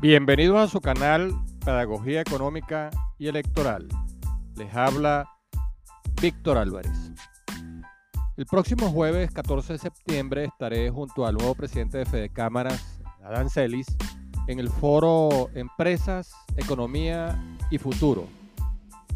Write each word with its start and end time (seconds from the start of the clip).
Bienvenidos 0.00 0.60
a 0.60 0.68
su 0.68 0.80
canal 0.80 1.34
Pedagogía 1.64 2.20
Económica 2.20 2.88
y 3.18 3.26
Electoral. 3.26 3.88
Les 4.54 4.72
habla 4.72 5.28
Víctor 6.22 6.56
Álvarez. 6.56 7.10
El 8.36 8.46
próximo 8.46 8.92
jueves 8.92 9.32
14 9.32 9.72
de 9.72 9.78
septiembre 9.80 10.44
estaré 10.44 10.88
junto 10.90 11.26
al 11.26 11.34
nuevo 11.34 11.56
presidente 11.56 11.98
de 11.98 12.06
Fede 12.06 12.28
Cámaras, 12.28 13.00
Adán 13.24 13.50
Celis, 13.50 13.88
en 14.46 14.60
el 14.60 14.68
foro 14.68 15.50
Empresas, 15.54 16.30
Economía 16.56 17.36
y 17.68 17.78
Futuro, 17.78 18.28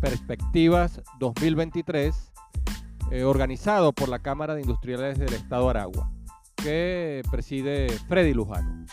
Perspectivas 0.01 1.01
2023, 1.21 2.33
eh, 3.13 3.23
organizado 3.23 3.93
por 3.93 4.09
la 4.09 4.19
Cámara 4.19 4.57
de 4.57 4.63
Industriales 4.63 5.17
del 5.17 5.33
Estado 5.33 5.71
Aragua, 5.71 6.11
que 6.57 7.23
preside 7.31 7.89
Freddy 8.09 8.35
Lujano. 8.35 8.85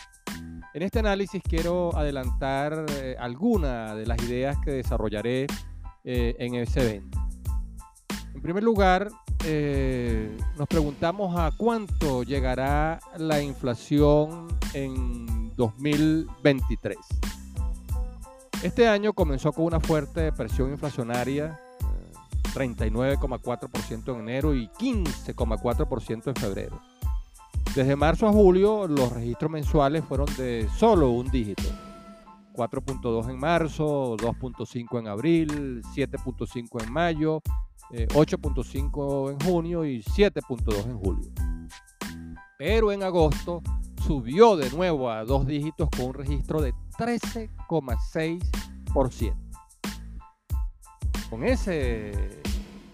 En 0.72 0.82
este 0.82 1.00
análisis 1.00 1.42
quiero 1.42 1.96
adelantar 1.96 2.86
eh, 3.00 3.16
algunas 3.18 3.96
de 3.96 4.06
las 4.06 4.22
ideas 4.22 4.56
que 4.64 4.70
desarrollaré 4.70 5.48
eh, 6.04 6.36
en 6.38 6.54
ese 6.54 6.80
evento. 6.80 7.18
En 8.32 8.40
primer 8.40 8.62
lugar, 8.62 9.10
eh, 9.44 10.36
nos 10.56 10.68
preguntamos 10.68 11.36
a 11.36 11.50
cuánto 11.56 12.22
llegará 12.22 13.00
la 13.16 13.42
inflación 13.42 14.46
en 14.72 15.52
2023. 15.56 16.96
Este 18.62 18.86
año 18.86 19.12
comenzó 19.12 19.52
con 19.52 19.64
una 19.64 19.80
fuerte 19.80 20.30
presión 20.30 20.70
inflacionaria, 20.70 21.58
39,4% 22.54 24.14
en 24.14 24.20
enero 24.20 24.54
y 24.54 24.68
15,4% 24.68 26.28
en 26.28 26.34
febrero. 26.36 26.80
Desde 27.74 27.94
marzo 27.94 28.26
a 28.26 28.32
julio, 28.32 28.88
los 28.88 29.12
registros 29.12 29.48
mensuales 29.48 30.04
fueron 30.04 30.26
de 30.36 30.68
solo 30.76 31.10
un 31.10 31.30
dígito. 31.30 31.62
4.2 32.52 33.30
en 33.30 33.38
marzo, 33.38 34.16
2.5 34.16 34.98
en 34.98 35.06
abril, 35.06 35.80
7.5 35.94 36.84
en 36.84 36.92
mayo, 36.92 37.40
8.5 37.90 39.30
eh, 39.30 39.32
en 39.32 39.38
junio 39.48 39.84
y 39.84 40.02
7.2 40.02 40.84
en 40.84 40.98
julio. 40.98 41.30
Pero 42.58 42.90
en 42.90 43.04
agosto 43.04 43.62
subió 44.04 44.56
de 44.56 44.68
nuevo 44.70 45.08
a 45.08 45.24
dos 45.24 45.46
dígitos 45.46 45.88
con 45.96 46.06
un 46.06 46.14
registro 46.14 46.60
de 46.60 46.74
13,6%. 46.98 49.36
Con 51.30 51.44
ese 51.44 52.40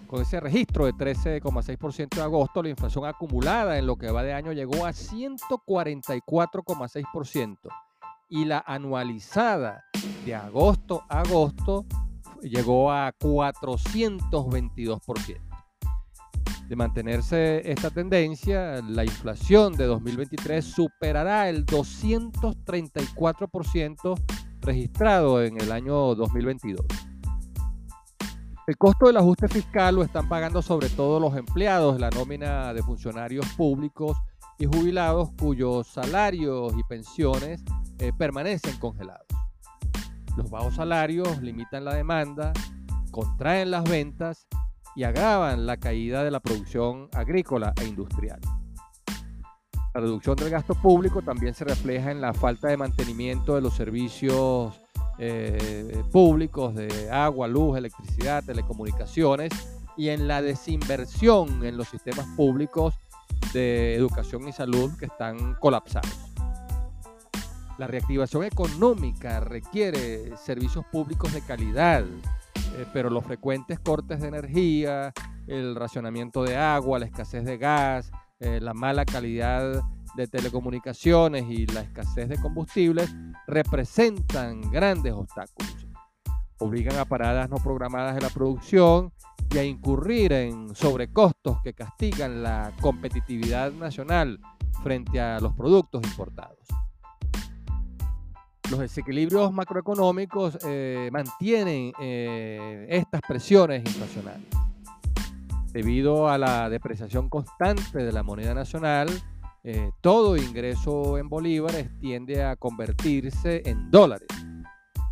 con 0.06 0.22
ese 0.22 0.40
registro 0.40 0.86
de 0.86 0.92
13,6% 0.92 2.16
de 2.16 2.22
agosto, 2.22 2.62
la 2.62 2.68
inflación 2.68 3.04
acumulada 3.06 3.76
en 3.78 3.86
lo 3.86 3.96
que 3.96 4.10
va 4.10 4.22
de 4.22 4.32
año 4.32 4.52
llegó 4.52 4.86
a 4.86 4.90
144,6% 4.90 7.56
y 8.28 8.44
la 8.44 8.62
anualizada 8.66 9.84
de 10.24 10.34
agosto 10.34 11.04
a 11.08 11.20
agosto 11.20 11.86
llegó 12.42 12.90
a 12.92 13.12
422%. 13.12 15.40
De 16.68 16.74
mantenerse 16.74 17.62
esta 17.70 17.90
tendencia, 17.90 18.82
la 18.82 19.04
inflación 19.04 19.74
de 19.74 19.86
2023 19.86 20.64
superará 20.64 21.48
el 21.48 21.64
234% 21.64 24.20
registrado 24.62 25.44
en 25.44 25.60
el 25.60 25.70
año 25.70 26.16
2022. 26.16 26.84
El 28.67 28.77
costo 28.77 29.06
del 29.06 29.17
ajuste 29.17 29.47
fiscal 29.47 29.95
lo 29.95 30.03
están 30.03 30.28
pagando 30.28 30.61
sobre 30.61 30.89
todo 30.89 31.20
los 31.20 31.36
empleados, 31.36 32.00
la 32.00 32.11
nómina 32.11 32.75
de 32.75 32.83
funcionarios 32.83 33.47
públicos 33.56 34.19
y 34.58 34.67
jubilados 34.67 35.31
cuyos 35.39 35.86
salarios 35.86 36.75
y 36.77 36.83
pensiones 36.83 37.62
eh, 38.00 38.11
permanecen 38.19 38.77
congelados. 38.81 39.28
Los 40.36 40.51
bajos 40.51 40.74
salarios 40.74 41.40
limitan 41.40 41.85
la 41.85 41.95
demanda, 41.95 42.52
contraen 43.13 43.70
las 43.70 43.85
ventas 43.85 44.48
y 44.96 45.05
agravan 45.05 45.64
la 45.64 45.77
caída 45.77 46.24
de 46.24 46.33
la 46.33 46.40
producción 46.40 47.08
agrícola 47.13 47.73
e 47.80 47.85
industrial. 47.85 48.40
La 49.95 50.01
reducción 50.01 50.35
del 50.35 50.51
gasto 50.51 50.74
público 50.74 51.23
también 51.23 51.55
se 51.55 51.64
refleja 51.64 52.11
en 52.11 52.20
la 52.20 52.35
falta 52.35 52.67
de 52.67 52.77
mantenimiento 52.77 53.55
de 53.55 53.61
los 53.61 53.74
servicios 53.74 54.86
eh, 55.18 56.02
públicos 56.12 56.74
de 56.74 57.10
agua, 57.10 57.48
luz, 57.48 57.78
electricidad, 57.78 58.44
telecomunicaciones 58.44 59.52
y 59.96 60.10
en 60.10 60.28
la 60.28 60.42
desinversión 60.42 61.64
en 61.64 61.77
los 61.77 61.88
sistemas 61.88 62.27
públicos 62.36 62.94
de 63.52 63.94
educación 63.94 64.46
y 64.48 64.52
salud 64.52 64.92
que 64.98 65.06
están 65.06 65.54
colapsados. 65.54 66.10
La 67.78 67.86
reactivación 67.86 68.44
económica 68.44 69.40
requiere 69.40 70.36
servicios 70.36 70.84
públicos 70.86 71.33
de 71.33 71.42
calidad, 71.42 72.04
eh, 72.04 72.86
pero 72.92 73.10
los 73.10 73.24
frecuentes 73.24 73.78
cortes 73.78 74.20
de 74.20 74.28
energía, 74.28 75.12
el 75.46 75.74
racionamiento 75.77 76.42
de 76.42 76.56
agua, 76.56 76.98
la 76.98 77.06
escasez 77.06 77.44
de 77.44 77.58
gas, 77.58 78.10
eh, 78.40 78.60
la 78.60 78.74
mala 78.74 79.04
calidad 79.04 79.83
de 80.16 80.27
telecomunicaciones 80.27 81.44
y 81.48 81.66
la 81.66 81.82
escasez 81.82 82.28
de 82.28 82.40
combustibles 82.40 83.14
representan 83.46 84.60
grandes 84.70 85.12
obstáculos. 85.12 85.86
Obligan 86.58 86.98
a 86.98 87.04
paradas 87.04 87.50
no 87.50 87.56
programadas 87.56 88.14
de 88.14 88.22
la 88.22 88.30
producción 88.30 89.12
y 89.50 89.58
a 89.58 89.64
incurrir 89.64 90.32
en 90.32 90.74
sobrecostos 90.74 91.60
que 91.62 91.74
castigan 91.74 92.42
la 92.42 92.72
competitividad 92.80 93.72
nacional 93.72 94.40
frente 94.82 95.20
a 95.20 95.38
los 95.40 95.52
productos 95.52 96.02
importados. 96.04 96.66
Los 98.70 98.80
desequilibrios 98.80 99.52
macroeconómicos 99.52 100.58
eh, 100.64 101.08
mantienen 101.12 101.92
eh, 102.00 102.86
estas 102.88 103.20
presiones 103.20 103.84
inflacionarias. 103.86 104.50
Debido 105.72 106.28
a 106.28 106.36
la 106.38 106.68
depreciación 106.68 107.28
constante 107.28 107.98
de 107.98 108.10
la 108.10 108.22
moneda 108.22 108.54
nacional, 108.54 109.08
eh, 109.68 109.90
todo 110.00 110.36
ingreso 110.36 111.18
en 111.18 111.28
bolívares 111.28 111.90
tiende 111.98 112.44
a 112.44 112.54
convertirse 112.54 113.62
en 113.64 113.90
dólares. 113.90 114.28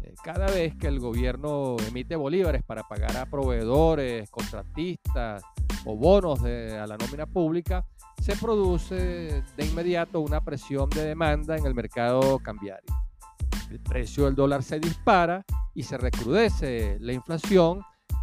Eh, 0.00 0.14
cada 0.22 0.46
vez 0.46 0.76
que 0.76 0.86
el 0.86 1.00
gobierno 1.00 1.74
emite 1.88 2.14
bolívares 2.14 2.62
para 2.62 2.84
pagar 2.84 3.16
a 3.16 3.26
proveedores, 3.26 4.30
contratistas 4.30 5.42
o 5.84 5.96
bonos 5.96 6.38
a 6.42 6.86
la 6.86 6.96
nómina 6.96 7.26
pública, 7.26 7.84
se 8.22 8.36
produce 8.36 9.42
de 9.56 9.66
inmediato 9.66 10.20
una 10.20 10.40
presión 10.40 10.88
de 10.88 11.04
demanda 11.04 11.56
en 11.56 11.66
el 11.66 11.74
mercado 11.74 12.38
cambiario. 12.38 12.94
El 13.72 13.80
precio 13.80 14.26
del 14.26 14.36
dólar 14.36 14.62
se 14.62 14.78
dispara 14.78 15.44
y 15.74 15.82
se 15.82 15.98
recrudece 15.98 16.96
la 17.00 17.12
inflación, 17.12 17.80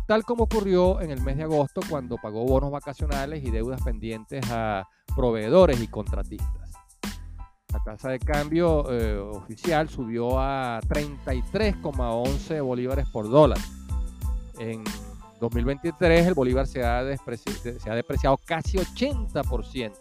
tal 0.08 0.24
como 0.24 0.46
ocurrió 0.46 1.02
en 1.02 1.12
el 1.12 1.22
mes 1.22 1.36
de 1.36 1.44
agosto 1.44 1.82
cuando 1.90 2.16
pagó 2.16 2.46
bonos 2.46 2.72
vacacionales 2.72 3.44
y 3.44 3.52
deudas 3.52 3.82
pendientes 3.82 4.50
a 4.50 4.88
proveedores 5.16 5.82
y 5.82 5.88
contratistas. 5.88 6.72
La 7.74 7.80
tasa 7.80 8.10
de 8.10 8.20
cambio 8.20 8.92
eh, 8.92 9.18
oficial 9.18 9.88
subió 9.88 10.40
a 10.40 10.82
33,11 10.82 12.64
bolívares 12.64 13.08
por 13.08 13.30
dólar. 13.30 13.60
En 14.60 14.84
2023 15.40 16.28
el 16.28 16.34
bolívar 16.34 16.68
se 16.68 16.84
ha, 16.84 17.02
se 17.16 17.90
depreciado 17.90 18.38
casi 18.46 18.78
80%, 18.78 19.94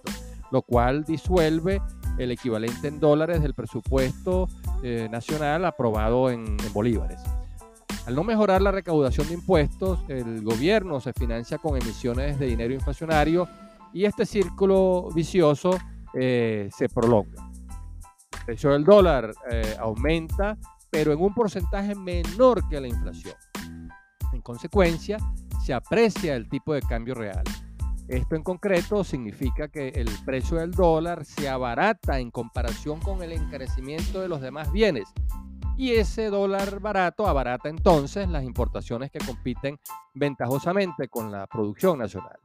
lo 0.50 0.62
cual 0.62 1.04
disuelve 1.04 1.80
el 2.18 2.32
equivalente 2.32 2.88
en 2.88 2.98
dólares 2.98 3.40
del 3.40 3.54
presupuesto 3.54 4.48
eh, 4.82 5.08
nacional 5.10 5.64
aprobado 5.64 6.28
en 6.30 6.56
bolívares. 6.72 7.20
Al 8.06 8.14
no 8.14 8.24
mejorar 8.24 8.60
la 8.62 8.72
recaudación 8.72 9.28
de 9.28 9.34
impuestos, 9.34 10.00
el 10.08 10.42
gobierno 10.42 11.00
se 11.00 11.12
financia 11.12 11.58
con 11.58 11.80
emisiones 11.80 12.38
de 12.38 12.46
dinero 12.46 12.74
inflacionario 12.74 13.46
y 13.92 14.04
este 14.04 14.26
círculo 14.26 15.08
vicioso 15.14 15.78
eh, 16.14 16.68
se 16.76 16.88
prolonga. 16.88 17.50
El 18.38 18.44
precio 18.46 18.70
del 18.70 18.84
dólar 18.84 19.32
eh, 19.50 19.76
aumenta, 19.78 20.56
pero 20.90 21.12
en 21.12 21.20
un 21.20 21.34
porcentaje 21.34 21.94
menor 21.94 22.68
que 22.68 22.80
la 22.80 22.88
inflación. 22.88 23.34
En 24.32 24.40
consecuencia, 24.42 25.18
se 25.64 25.74
aprecia 25.74 26.34
el 26.34 26.48
tipo 26.48 26.72
de 26.72 26.82
cambio 26.82 27.14
real. 27.14 27.44
Esto 28.08 28.34
en 28.34 28.42
concreto 28.42 29.04
significa 29.04 29.68
que 29.68 29.88
el 29.88 30.08
precio 30.24 30.56
del 30.56 30.72
dólar 30.72 31.24
se 31.24 31.48
abarata 31.48 32.18
en 32.18 32.32
comparación 32.32 32.98
con 32.98 33.22
el 33.22 33.30
encarecimiento 33.30 34.20
de 34.20 34.28
los 34.28 34.40
demás 34.40 34.72
bienes. 34.72 35.08
Y 35.76 35.92
ese 35.92 36.26
dólar 36.26 36.80
barato 36.80 37.28
abarata 37.28 37.68
entonces 37.68 38.28
las 38.28 38.42
importaciones 38.42 39.12
que 39.12 39.20
compiten 39.20 39.78
ventajosamente 40.14 41.08
con 41.08 41.30
la 41.30 41.46
producción 41.46 41.98
nacional. 41.98 42.38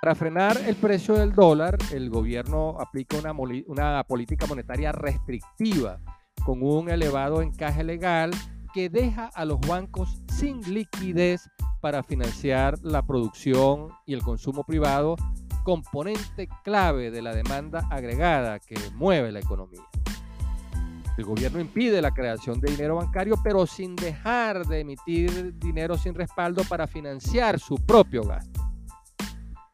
Para 0.00 0.14
frenar 0.14 0.56
el 0.64 0.76
precio 0.76 1.14
del 1.14 1.32
dólar, 1.32 1.76
el 1.92 2.08
gobierno 2.08 2.76
aplica 2.78 3.16
una, 3.18 4.04
política 4.04 4.46
monetaria 4.46 4.92
restrictiva 4.92 5.98
con 6.44 6.62
un 6.62 6.88
elevado 6.88 7.42
encaje 7.42 7.82
legal 7.82 8.30
que 8.72 8.88
deja 8.88 9.28
a 9.34 9.44
los 9.44 9.58
bancos 9.60 10.22
sin 10.32 10.60
liquidez 10.72 11.50
para 11.80 12.04
financiar 12.04 12.78
la 12.82 13.04
producción 13.04 13.88
y 14.06 14.14
el 14.14 14.22
consumo 14.22 14.62
privado, 14.62 15.16
componente 15.64 16.48
clave 16.62 17.10
de 17.10 17.20
la 17.20 17.34
demanda 17.34 17.88
agregada 17.90 18.60
que 18.60 18.76
mueve 18.94 19.32
la 19.32 19.40
economía. 19.40 19.82
El 21.16 21.24
gobierno 21.24 21.58
impide 21.58 22.00
la 22.00 22.12
creación 22.12 22.60
de 22.60 22.70
dinero 22.70 22.94
bancario, 22.94 23.34
pero 23.42 23.66
sin 23.66 23.96
dejar 23.96 24.64
de 24.64 24.78
emitir 24.78 25.58
dinero 25.58 25.98
sin 25.98 26.14
respaldo 26.14 26.62
para 26.68 26.86
financiar 26.86 27.58
su 27.58 27.74
propio 27.74 28.22
gasto. 28.22 28.57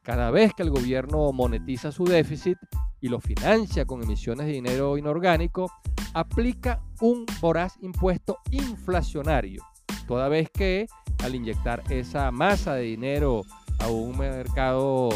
Cada 0.05 0.31
vez 0.31 0.53
que 0.53 0.63
el 0.63 0.69
gobierno 0.69 1.33
monetiza 1.33 1.91
su 1.91 2.05
déficit 2.05 2.59
y 3.01 3.09
lo 3.09 3.21
financia 3.21 3.87
con 3.87 4.03
emisiones 4.03 4.47
de 4.47 4.53
dinero 4.53 4.99
inorgánico, 4.99 5.73
aplica 6.13 6.83
un 7.01 7.25
voraz 7.41 7.79
impuesto 7.81 8.39
inflacionario, 8.51 9.63
toda 10.07 10.29
vez 10.29 10.51
que 10.51 10.87
al 11.25 11.35
inyectar 11.35 11.83
esa 11.89 12.31
masa 12.31 12.75
de 12.75 12.83
dinero 12.83 13.43
a 13.79 13.89
un 13.89 14.19
mercado 14.19 15.09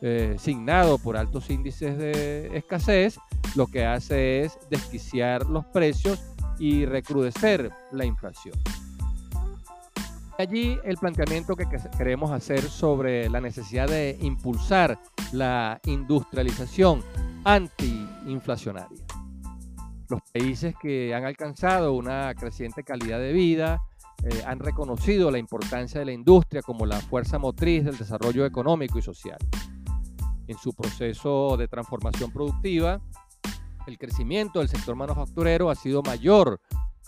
eh, 0.00 0.36
signado 0.38 0.98
por 0.98 1.16
altos 1.16 1.50
índices 1.50 1.98
de 1.98 2.56
escasez, 2.56 3.18
lo 3.56 3.66
que 3.66 3.84
hace 3.84 4.42
es 4.42 4.56
desquiciar 4.70 5.46
los 5.46 5.64
precios 5.66 6.22
y 6.60 6.86
recrudecer 6.86 7.72
la 7.90 8.04
inflación. 8.04 8.54
Allí 10.38 10.78
el 10.84 10.98
planteamiento 10.98 11.56
que 11.56 11.66
queremos 11.96 12.30
hacer 12.30 12.60
sobre 12.60 13.30
la 13.30 13.40
necesidad 13.40 13.88
de 13.88 14.18
impulsar 14.20 15.00
la 15.32 15.80
industrialización 15.86 17.02
antiinflacionaria. 17.44 19.02
Los 20.10 20.20
países 20.32 20.74
que 20.80 21.14
han 21.14 21.24
alcanzado 21.24 21.94
una 21.94 22.34
creciente 22.34 22.82
calidad 22.84 23.18
de 23.18 23.32
vida 23.32 23.82
eh, 24.24 24.42
han 24.46 24.58
reconocido 24.58 25.30
la 25.30 25.38
importancia 25.38 26.00
de 26.00 26.06
la 26.06 26.12
industria 26.12 26.60
como 26.60 26.84
la 26.84 27.00
fuerza 27.00 27.38
motriz 27.38 27.86
del 27.86 27.96
desarrollo 27.96 28.44
económico 28.44 28.98
y 28.98 29.02
social. 29.02 29.38
En 30.46 30.58
su 30.58 30.74
proceso 30.74 31.56
de 31.56 31.66
transformación 31.66 32.30
productiva, 32.30 33.00
el 33.86 33.96
crecimiento 33.96 34.58
del 34.58 34.68
sector 34.68 34.96
manufacturero 34.96 35.70
ha 35.70 35.74
sido 35.74 36.02
mayor 36.02 36.60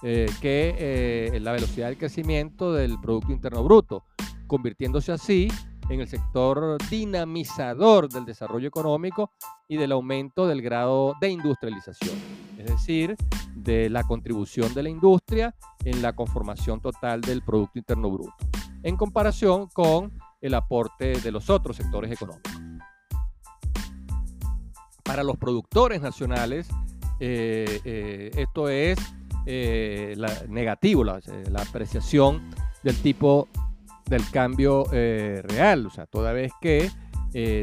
eh, 0.02 0.26
que 0.40 0.74
eh, 0.78 1.40
la 1.40 1.52
velocidad 1.52 1.88
del 1.88 1.98
crecimiento 1.98 2.72
del 2.72 3.00
Producto 3.00 3.32
Interno 3.32 3.64
Bruto, 3.64 4.04
convirtiéndose 4.46 5.12
así 5.12 5.48
en 5.88 6.00
el 6.00 6.08
sector 6.08 6.78
dinamizador 6.90 8.08
del 8.08 8.24
desarrollo 8.24 8.68
económico 8.68 9.32
y 9.68 9.76
del 9.76 9.92
aumento 9.92 10.46
del 10.46 10.62
grado 10.62 11.14
de 11.20 11.30
industrialización, 11.30 12.16
es 12.58 12.66
decir, 12.66 13.16
de 13.54 13.88
la 13.90 14.04
contribución 14.04 14.72
de 14.74 14.82
la 14.82 14.88
industria 14.88 15.54
en 15.84 16.02
la 16.02 16.14
conformación 16.14 16.80
total 16.80 17.20
del 17.20 17.42
Producto 17.42 17.78
Interno 17.78 18.10
Bruto, 18.10 18.36
en 18.82 18.96
comparación 18.96 19.68
con 19.68 20.12
el 20.40 20.54
aporte 20.54 21.12
de 21.20 21.32
los 21.32 21.50
otros 21.50 21.76
sectores 21.76 22.12
económicos. 22.12 22.52
Para 25.02 25.22
los 25.22 25.36
productores 25.38 26.00
nacionales, 26.00 26.68
eh, 27.18 27.80
eh, 27.84 28.30
esto 28.36 28.68
es 28.68 28.98
eh, 29.50 30.14
negativo, 30.48 31.04
la, 31.04 31.20
apreciación 31.56 32.50
del 32.82 32.96
tipo 32.96 33.48
del 34.06 34.22
cambio 34.30 34.84
real, 34.84 35.86
o 35.86 35.90
sea, 35.90 36.06
toda 36.06 36.32
vez 36.32 36.52
que 36.60 36.90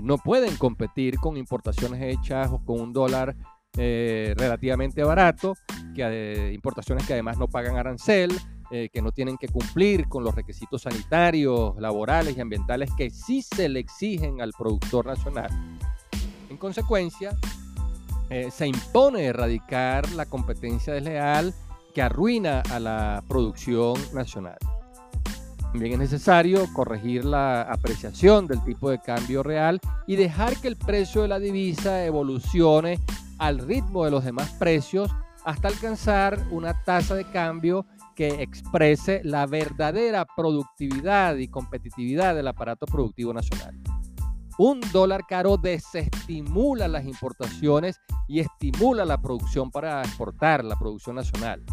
no 0.03 0.17
pueden 0.17 0.57
competir 0.57 1.17
con 1.17 1.37
importaciones 1.37 2.01
hechas 2.01 2.49
o 2.51 2.63
con 2.63 2.79
un 2.79 2.93
dólar 2.93 3.35
relativamente 3.73 5.03
barato, 5.03 5.55
que, 5.95 6.51
importaciones 6.53 7.05
que 7.05 7.13
además 7.13 7.37
no 7.37 7.47
pagan 7.47 7.77
arancel, 7.77 8.31
que 8.69 9.01
no 9.01 9.11
tienen 9.11 9.37
que 9.37 9.47
cumplir 9.47 10.07
con 10.07 10.23
los 10.23 10.35
requisitos 10.35 10.83
sanitarios, 10.83 11.75
laborales 11.77 12.37
y 12.37 12.41
ambientales 12.41 12.89
que 12.97 13.09
sí 13.09 13.41
se 13.41 13.69
le 13.69 13.79
exigen 13.79 14.41
al 14.41 14.51
productor 14.57 15.05
nacional. 15.05 15.49
En 16.49 16.57
consecuencia, 16.57 17.35
eh, 18.29 18.49
se 18.49 18.67
impone 18.67 19.25
erradicar 19.25 20.11
la 20.13 20.25
competencia 20.25 20.93
desleal 20.93 21.53
que 21.95 22.01
arruina 22.01 22.61
a 22.71 22.79
la 22.79 23.23
producción 23.27 23.95
nacional. 24.13 24.57
También 25.71 25.93
es 25.93 25.99
necesario 25.99 26.67
corregir 26.73 27.23
la 27.23 27.61
apreciación 27.61 28.47
del 28.47 28.61
tipo 28.63 28.89
de 28.89 28.99
cambio 28.99 29.43
real 29.43 29.79
y 30.05 30.17
dejar 30.17 30.57
que 30.57 30.67
el 30.67 30.75
precio 30.75 31.21
de 31.21 31.29
la 31.29 31.39
divisa 31.39 32.05
evolucione 32.05 32.99
al 33.39 33.59
ritmo 33.59 34.03
de 34.03 34.11
los 34.11 34.25
demás 34.25 34.51
precios 34.59 35.09
hasta 35.45 35.69
alcanzar 35.69 36.45
una 36.51 36.83
tasa 36.83 37.15
de 37.15 37.23
cambio 37.25 37.85
que 38.13 38.41
exprese 38.41 39.21
la 39.23 39.45
verdadera 39.45 40.25
productividad 40.35 41.37
y 41.37 41.47
competitividad 41.47 42.35
del 42.35 42.49
aparato 42.49 42.85
productivo 42.85 43.33
nacional. 43.33 43.73
Un 44.57 44.81
dólar 44.91 45.25
caro 45.27 45.57
desestimula 45.57 46.87
las 46.87 47.05
importaciones 47.05 47.99
y 48.27 48.39
estimula 48.39 49.05
la 49.05 49.21
producción 49.21 49.69
para 49.71 50.01
exportar, 50.01 50.63
la 50.63 50.77
producción 50.77 51.17
nacional. 51.17 51.63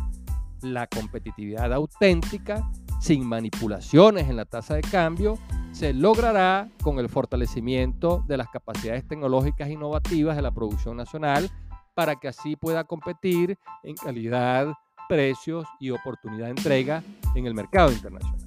La 0.63 0.87
competitividad 0.87 1.73
auténtica, 1.73 2.71
sin 3.01 3.27
manipulaciones 3.27 4.29
en 4.29 4.37
la 4.37 4.45
tasa 4.45 4.75
de 4.75 4.83
cambio, 4.83 5.39
se 5.73 5.93
logrará 5.93 6.69
con 6.83 6.99
el 6.99 7.09
fortalecimiento 7.09 8.23
de 8.29 8.37
las 8.37 8.49
capacidades 8.49 9.07
tecnológicas 9.09 9.69
innovativas 9.69 10.37
de 10.37 10.43
la 10.43 10.53
producción 10.53 10.97
nacional 10.97 11.51
para 11.95 12.17
que 12.17 12.29
así 12.29 12.57
pueda 12.57 12.85
competir 12.85 13.59
en 13.83 13.97
calidad, 13.97 14.73
precios 15.09 15.67
y 15.81 15.91
oportunidad 15.91 16.47
de 16.47 16.53
entrega 16.53 17.03
en 17.35 17.47
el 17.47 17.55
mercado 17.55 17.91
internacional. 17.91 18.39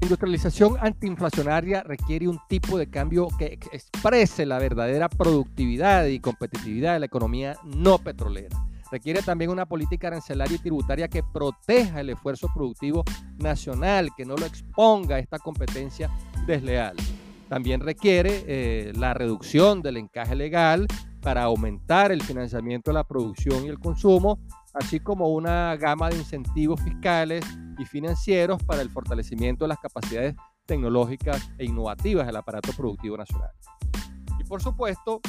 La 0.00 0.08
industrialización 0.08 0.76
antiinflacionaria 0.80 1.82
requiere 1.82 2.28
un 2.28 2.38
tipo 2.48 2.78
de 2.78 2.88
cambio 2.88 3.28
que 3.38 3.58
exprese 3.72 4.46
la 4.46 4.58
verdadera 4.58 5.08
productividad 5.08 6.06
y 6.06 6.20
competitividad 6.20 6.94
de 6.94 7.00
la 7.00 7.06
economía 7.06 7.56
no 7.64 7.98
petrolera. 7.98 8.56
Requiere 8.90 9.22
también 9.22 9.50
una 9.50 9.66
política 9.66 10.08
arancelaria 10.08 10.56
y 10.56 10.60
tributaria 10.60 11.08
que 11.08 11.22
proteja 11.22 12.00
el 12.00 12.10
esfuerzo 12.10 12.48
productivo 12.54 13.04
nacional, 13.38 14.10
que 14.16 14.24
no 14.24 14.36
lo 14.36 14.46
exponga 14.46 15.16
a 15.16 15.18
esta 15.18 15.38
competencia 15.38 16.10
desleal. 16.46 16.96
También 17.48 17.80
requiere 17.80 18.44
eh, 18.46 18.92
la 18.96 19.14
reducción 19.14 19.82
del 19.82 19.96
encaje 19.96 20.34
legal 20.34 20.86
para 21.20 21.44
aumentar 21.44 22.12
el 22.12 22.22
financiamiento 22.22 22.90
de 22.90 22.94
la 22.94 23.04
producción 23.04 23.64
y 23.64 23.68
el 23.68 23.78
consumo, 23.78 24.38
así 24.72 25.00
como 25.00 25.28
una 25.30 25.76
gama 25.76 26.08
de 26.08 26.16
incentivos 26.16 26.80
fiscales 26.80 27.44
y 27.78 27.84
financieros 27.84 28.62
para 28.62 28.82
el 28.82 28.90
fortalecimiento 28.90 29.64
de 29.64 29.68
las 29.68 29.78
capacidades 29.78 30.34
tecnológicas 30.66 31.50
e 31.58 31.64
innovativas 31.64 32.26
del 32.26 32.36
aparato 32.36 32.72
productivo 32.72 33.16
nacional. 33.16 33.50
Y 34.38 34.44
por 34.44 34.62
supuesto, 34.62 35.20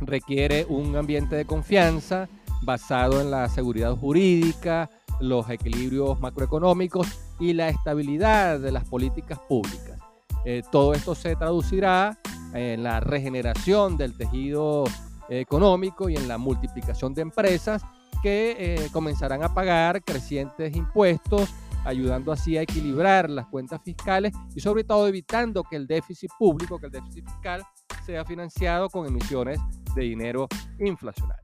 requiere 0.00 0.64
un 0.68 0.96
ambiente 0.96 1.36
de 1.36 1.44
confianza 1.44 2.28
basado 2.62 3.20
en 3.20 3.30
la 3.30 3.48
seguridad 3.48 3.96
jurídica, 3.96 4.90
los 5.20 5.48
equilibrios 5.50 6.20
macroeconómicos 6.20 7.06
y 7.38 7.52
la 7.52 7.68
estabilidad 7.68 8.60
de 8.60 8.72
las 8.72 8.84
políticas 8.84 9.38
públicas. 9.48 9.98
Eh, 10.44 10.62
todo 10.70 10.94
esto 10.94 11.14
se 11.14 11.36
traducirá 11.36 12.18
en 12.54 12.82
la 12.82 13.00
regeneración 13.00 13.96
del 13.96 14.16
tejido 14.16 14.84
económico 15.28 16.08
y 16.08 16.16
en 16.16 16.28
la 16.28 16.38
multiplicación 16.38 17.14
de 17.14 17.22
empresas 17.22 17.82
que 18.22 18.56
eh, 18.58 18.88
comenzarán 18.92 19.42
a 19.42 19.52
pagar 19.52 20.02
crecientes 20.02 20.76
impuestos, 20.76 21.52
ayudando 21.84 22.30
así 22.30 22.56
a 22.56 22.62
equilibrar 22.62 23.28
las 23.28 23.46
cuentas 23.46 23.80
fiscales 23.82 24.32
y 24.54 24.60
sobre 24.60 24.84
todo 24.84 25.08
evitando 25.08 25.64
que 25.64 25.76
el 25.76 25.86
déficit 25.86 26.30
público, 26.38 26.78
que 26.78 26.86
el 26.86 26.92
déficit 26.92 27.24
fiscal 27.24 27.62
sea 28.06 28.24
financiado 28.24 28.88
con 28.88 29.06
emisiones 29.06 29.58
de 29.94 30.02
dinero 30.02 30.48
inflacionario. 30.78 31.41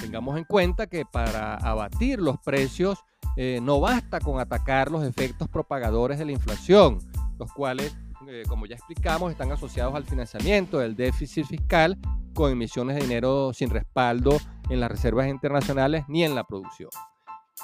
Tengamos 0.00 0.36
en 0.36 0.44
cuenta 0.44 0.86
que 0.86 1.04
para 1.04 1.54
abatir 1.54 2.20
los 2.20 2.38
precios 2.38 2.98
eh, 3.36 3.60
no 3.62 3.80
basta 3.80 4.20
con 4.20 4.40
atacar 4.40 4.90
los 4.90 5.04
efectos 5.04 5.48
propagadores 5.48 6.18
de 6.18 6.24
la 6.24 6.32
inflación, 6.32 6.98
los 7.38 7.52
cuales, 7.52 7.96
eh, 8.28 8.44
como 8.48 8.66
ya 8.66 8.76
explicamos, 8.76 9.30
están 9.30 9.52
asociados 9.52 9.94
al 9.94 10.04
financiamiento 10.04 10.78
del 10.78 10.96
déficit 10.96 11.46
fiscal 11.46 11.98
con 12.34 12.52
emisiones 12.52 12.96
de 12.96 13.02
dinero 13.02 13.52
sin 13.52 13.70
respaldo 13.70 14.38
en 14.68 14.80
las 14.80 14.90
reservas 14.90 15.28
internacionales 15.28 16.04
ni 16.08 16.24
en 16.24 16.34
la 16.34 16.44
producción. 16.44 16.90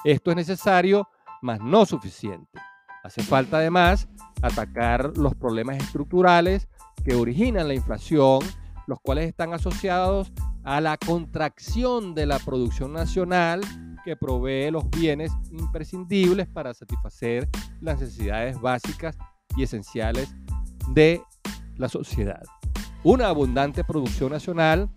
Esto 0.04 0.30
es 0.30 0.36
necesario, 0.36 1.08
mas 1.42 1.60
no 1.60 1.84
suficiente. 1.86 2.60
Hace 3.04 3.22
falta 3.22 3.58
además 3.58 4.08
atacar 4.42 5.16
los 5.16 5.34
problemas 5.34 5.76
estructurales 5.76 6.68
que 7.04 7.14
originan 7.14 7.68
la 7.68 7.74
inflación, 7.74 8.40
los 8.86 9.00
cuales 9.00 9.28
están 9.28 9.52
asociados 9.52 10.32
a 10.64 10.80
la 10.80 10.96
contracción 10.96 12.14
de 12.14 12.26
la 12.26 12.38
producción 12.38 12.92
nacional 12.92 13.60
que 14.04 14.16
provee 14.16 14.70
los 14.70 14.88
bienes 14.90 15.32
imprescindibles 15.50 16.48
para 16.48 16.74
satisfacer 16.74 17.48
las 17.80 18.00
necesidades 18.00 18.60
básicas 18.60 19.16
y 19.56 19.62
esenciales 19.62 20.34
de 20.88 21.22
la 21.76 21.88
sociedad. 21.88 22.42
Una 23.04 23.28
abundante 23.28 23.84
producción 23.84 24.32
nacional 24.32 24.88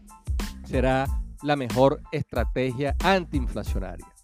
será 0.66 1.08
la 1.44 1.56
mejor 1.56 2.02
estrategia 2.12 2.96
antiinflacionaria. 3.04 4.15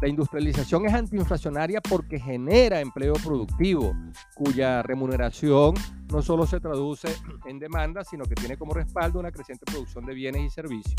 La 0.00 0.08
industrialización 0.08 0.86
es 0.86 0.94
antiinflacionaria 0.94 1.80
porque 1.80 2.20
genera 2.20 2.80
empleo 2.80 3.14
productivo, 3.14 3.96
cuya 4.34 4.82
remuneración 4.82 5.74
no 6.12 6.22
solo 6.22 6.46
se 6.46 6.60
traduce 6.60 7.08
en 7.46 7.58
demanda, 7.58 8.04
sino 8.04 8.24
que 8.24 8.36
tiene 8.36 8.56
como 8.56 8.74
respaldo 8.74 9.18
una 9.18 9.32
creciente 9.32 9.64
producción 9.66 10.06
de 10.06 10.14
bienes 10.14 10.42
y 10.42 10.50
servicios. 10.50 10.94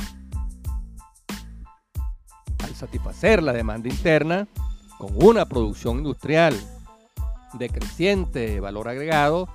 satisfacer 2.76 3.44
la 3.44 3.52
demanda 3.52 3.90
interna 3.90 4.48
con 4.98 5.12
una 5.22 5.46
producción 5.46 5.98
industrial 5.98 6.56
de 7.54 7.70
creciente 7.70 8.60
valor 8.60 8.88
agregado, 8.88 9.50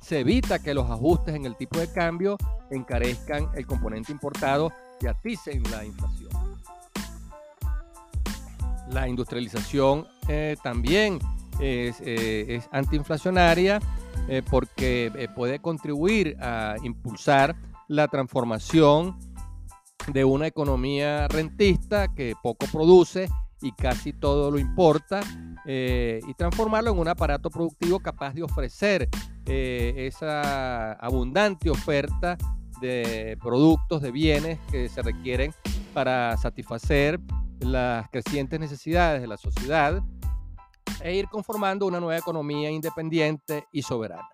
se 0.00 0.20
evita 0.20 0.60
que 0.60 0.74
los 0.74 0.90
ajustes 0.90 1.34
en 1.34 1.46
el 1.46 1.56
tipo 1.56 1.78
de 1.78 1.90
cambio 1.92 2.36
encarezcan 2.70 3.48
el 3.54 3.66
componente 3.66 4.12
importado 4.12 4.72
y 5.00 5.06
aticen 5.06 5.62
la 5.70 5.84
inflación. 5.84 6.19
La 8.92 9.08
industrialización 9.08 10.06
eh, 10.28 10.56
también 10.62 11.18
es, 11.60 11.96
eh, 12.00 12.60
antiinflacionaria 12.72 13.80
eh, 14.28 14.42
porque 14.48 15.28
puede 15.34 15.60
contribuir 15.60 16.36
a 16.40 16.76
impulsar 16.82 17.54
la 17.88 18.08
transformación 18.08 19.16
de 20.12 20.24
una 20.24 20.46
economía 20.46 21.28
rentista 21.28 22.12
que 22.14 22.34
poco 22.42 22.66
produce 22.72 23.28
y 23.60 23.72
casi 23.72 24.12
todo 24.12 24.50
lo 24.50 24.58
importa 24.58 25.20
y 25.66 26.34
transformarlo 26.34 26.90
en 26.90 26.98
un 26.98 27.06
aparato 27.06 27.50
productivo 27.50 28.00
capaz 28.00 28.32
de 28.32 28.42
ofrecer 28.42 29.08
esa 29.44 30.94
abundante 30.94 31.68
oferta 31.68 32.38
de 32.80 33.36
productos, 33.40 34.00
de 34.00 34.10
bienes 34.10 34.58
que 34.70 34.88
se 34.88 35.02
requieren 35.02 35.52
para 35.92 36.36
satisfacer 36.38 37.20
las 37.60 38.08
crecientes 38.10 38.58
necesidades 38.58 39.20
de 39.20 39.28
la 39.28 39.36
sociedad 39.36 40.02
e 41.02 41.14
ir 41.14 41.26
conformando 41.26 41.86
una 41.86 42.00
nueva 42.00 42.18
economía 42.18 42.70
independiente 42.70 43.66
y 43.72 43.82
soberana. 43.82 44.28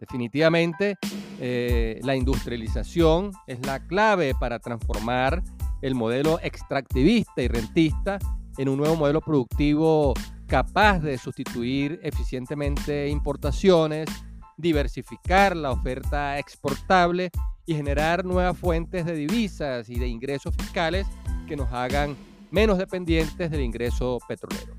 Definitivamente, 0.00 0.96
eh, 1.40 2.00
la 2.02 2.16
industrialización 2.16 3.32
es 3.46 3.64
la 3.64 3.86
clave 3.86 4.34
para 4.38 4.58
transformar 4.58 5.42
el 5.82 5.94
modelo 5.94 6.38
extractivista 6.42 7.42
y 7.42 7.48
rentista 7.48 8.18
en 8.58 8.68
un 8.68 8.78
nuevo 8.78 8.96
modelo 8.96 9.20
productivo 9.20 10.14
capaz 10.46 11.00
de 11.00 11.18
sustituir 11.18 12.00
eficientemente 12.02 13.08
importaciones, 13.08 14.08
diversificar 14.56 15.56
la 15.56 15.72
oferta 15.72 16.38
exportable 16.38 17.30
y 17.66 17.74
generar 17.74 18.24
nuevas 18.24 18.58
fuentes 18.58 19.06
de 19.06 19.14
divisas 19.14 19.88
y 19.88 19.98
de 19.98 20.06
ingresos 20.06 20.54
fiscales 20.56 21.06
que 21.48 21.56
nos 21.56 21.72
hagan 21.72 22.16
menos 22.54 22.78
dependientes 22.78 23.50
del 23.50 23.62
ingreso 23.62 24.20
petrolero. 24.28 24.76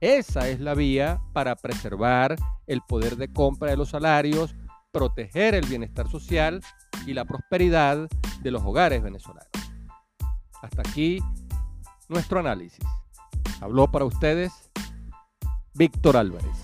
Esa 0.00 0.48
es 0.48 0.58
la 0.58 0.74
vía 0.74 1.22
para 1.32 1.54
preservar 1.54 2.34
el 2.66 2.82
poder 2.82 3.16
de 3.16 3.32
compra 3.32 3.70
de 3.70 3.76
los 3.76 3.90
salarios, 3.90 4.56
proteger 4.90 5.54
el 5.54 5.64
bienestar 5.64 6.10
social 6.10 6.60
y 7.06 7.14
la 7.14 7.24
prosperidad 7.24 8.08
de 8.42 8.50
los 8.50 8.64
hogares 8.64 9.00
venezolanos. 9.00 9.48
Hasta 10.60 10.82
aquí 10.82 11.20
nuestro 12.08 12.40
análisis. 12.40 12.84
Habló 13.60 13.88
para 13.92 14.06
ustedes 14.06 14.72
Víctor 15.72 16.16
Álvarez. 16.16 16.63